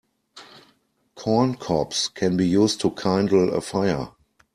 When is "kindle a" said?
2.89-3.61